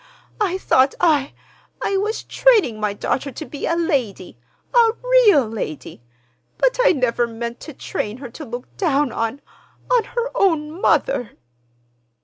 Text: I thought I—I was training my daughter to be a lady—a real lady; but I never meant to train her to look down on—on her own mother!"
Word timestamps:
I 0.39 0.57
thought 0.57 0.95
I—I 0.99 1.97
was 1.97 2.23
training 2.23 2.79
my 2.79 2.91
daughter 2.93 3.31
to 3.33 3.45
be 3.45 3.67
a 3.67 3.75
lady—a 3.75 4.91
real 5.03 5.45
lady; 5.47 6.01
but 6.57 6.75
I 6.83 6.91
never 6.91 7.27
meant 7.27 7.59
to 7.59 7.73
train 7.75 8.17
her 8.17 8.29
to 8.31 8.43
look 8.43 8.75
down 8.77 9.11
on—on 9.11 10.03
her 10.03 10.31
own 10.33 10.81
mother!" 10.81 11.33